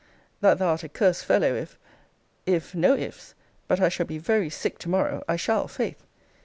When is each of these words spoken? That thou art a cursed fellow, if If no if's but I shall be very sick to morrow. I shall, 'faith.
That 0.39 0.57
thou 0.57 0.69
art 0.69 0.83
a 0.83 0.89
cursed 0.89 1.23
fellow, 1.25 1.53
if 1.53 1.77
If 2.47 2.73
no 2.73 2.95
if's 2.95 3.35
but 3.67 3.79
I 3.79 3.87
shall 3.89 4.07
be 4.07 4.17
very 4.17 4.49
sick 4.49 4.79
to 4.79 4.89
morrow. 4.89 5.23
I 5.29 5.35
shall, 5.35 5.67
'faith. 5.67 6.07